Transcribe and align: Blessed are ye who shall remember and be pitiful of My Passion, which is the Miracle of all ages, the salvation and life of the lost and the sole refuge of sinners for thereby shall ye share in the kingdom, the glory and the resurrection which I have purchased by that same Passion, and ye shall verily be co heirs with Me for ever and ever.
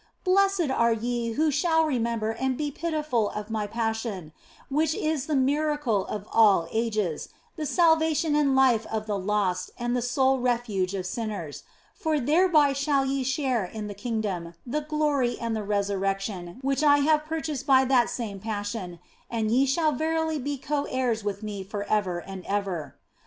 Blessed 0.23 0.71
are 0.71 0.91
ye 0.91 1.33
who 1.33 1.51
shall 1.51 1.85
remember 1.85 2.31
and 2.31 2.57
be 2.57 2.71
pitiful 2.71 3.29
of 3.29 3.51
My 3.51 3.67
Passion, 3.67 4.33
which 4.67 4.95
is 4.95 5.27
the 5.27 5.35
Miracle 5.35 6.07
of 6.07 6.27
all 6.31 6.67
ages, 6.71 7.29
the 7.55 7.67
salvation 7.67 8.35
and 8.35 8.55
life 8.55 8.87
of 8.87 9.05
the 9.05 9.19
lost 9.19 9.69
and 9.77 9.95
the 9.95 10.01
sole 10.01 10.39
refuge 10.39 10.95
of 10.95 11.05
sinners 11.05 11.61
for 11.93 12.19
thereby 12.19 12.73
shall 12.73 13.05
ye 13.05 13.23
share 13.23 13.63
in 13.63 13.85
the 13.85 13.93
kingdom, 13.93 14.55
the 14.65 14.81
glory 14.81 15.37
and 15.39 15.55
the 15.55 15.61
resurrection 15.63 16.57
which 16.63 16.81
I 16.83 16.97
have 17.05 17.23
purchased 17.25 17.67
by 17.67 17.85
that 17.85 18.09
same 18.09 18.39
Passion, 18.39 18.97
and 19.29 19.51
ye 19.51 19.67
shall 19.67 19.91
verily 19.91 20.39
be 20.39 20.57
co 20.57 20.85
heirs 20.89 21.23
with 21.23 21.43
Me 21.43 21.63
for 21.63 21.83
ever 21.83 22.17
and 22.17 22.43
ever. 22.47 22.95